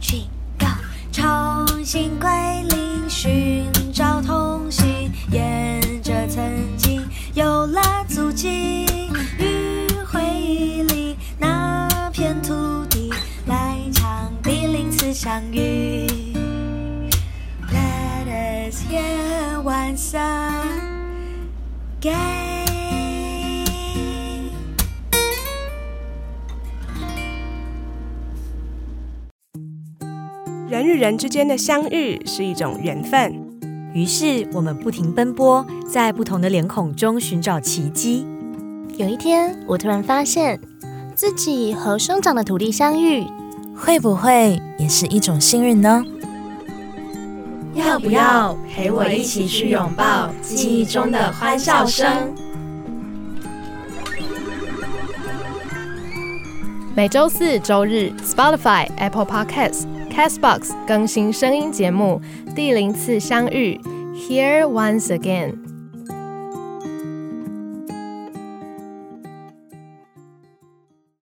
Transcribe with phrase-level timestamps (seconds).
[0.00, 0.66] 起，Go，
[1.12, 2.28] 重新归
[2.68, 7.02] 零，寻找同行，沿着曾经
[7.34, 8.86] 有了足迹，
[9.38, 13.12] 与回忆里那片土地
[13.46, 16.06] 来场第零次相遇。
[17.72, 18.26] Let
[18.70, 20.14] us hear once
[22.00, 22.45] again.
[30.68, 33.32] 人与人之间的相遇是一种缘分，
[33.94, 38.26] 于是我们不停奔波，在不同的脸孔中寻找奇迹。
[38.96, 40.58] 有一天，我突然发现
[41.14, 43.24] 自己和生长的土地相遇，
[43.76, 46.04] 会不会也是一种幸运呢？
[47.74, 52.34] 要不要陪我一起去拥抱记忆中的欢笑声？
[56.96, 59.84] 每周四、周日，Spotify、Apple Podcasts。
[60.10, 62.18] Castbox 更新声音节目
[62.54, 63.78] 《第零次相遇》
[64.14, 65.75] ，Here once again。